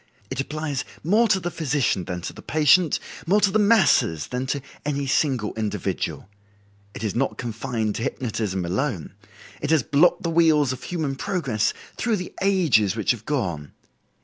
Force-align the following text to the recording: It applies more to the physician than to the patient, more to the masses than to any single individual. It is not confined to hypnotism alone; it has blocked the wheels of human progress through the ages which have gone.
It 0.31 0.39
applies 0.41 0.83
more 1.03 1.27
to 1.27 1.39
the 1.39 1.51
physician 1.51 2.05
than 2.05 2.21
to 2.21 2.33
the 2.33 2.41
patient, 2.41 2.99
more 3.27 3.39
to 3.39 3.51
the 3.51 3.59
masses 3.59 4.29
than 4.29 4.47
to 4.47 4.59
any 4.83 5.05
single 5.05 5.53
individual. 5.53 6.27
It 6.95 7.03
is 7.03 7.13
not 7.13 7.37
confined 7.37 7.93
to 7.97 8.01
hypnotism 8.01 8.65
alone; 8.65 9.13
it 9.61 9.69
has 9.69 9.83
blocked 9.83 10.23
the 10.23 10.31
wheels 10.31 10.73
of 10.73 10.81
human 10.85 11.13
progress 11.17 11.71
through 11.97 12.15
the 12.15 12.33
ages 12.41 12.95
which 12.95 13.11
have 13.11 13.25
gone. 13.27 13.73